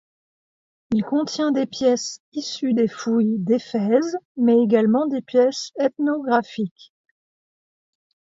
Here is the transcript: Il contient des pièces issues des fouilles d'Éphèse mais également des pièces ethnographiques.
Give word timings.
Il 0.95 1.03
contient 1.03 1.51
des 1.51 1.67
pièces 1.67 2.21
issues 2.33 2.73
des 2.73 2.87
fouilles 2.87 3.37
d'Éphèse 3.37 4.17
mais 4.35 4.57
également 4.63 5.05
des 5.05 5.21
pièces 5.21 5.73
ethnographiques. 5.77 6.91